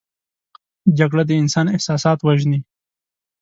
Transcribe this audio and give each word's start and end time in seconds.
جګړه 0.97 1.23
د 1.29 1.31
انسان 1.41 1.65
احساسات 1.75 2.19
وژني 2.21 2.59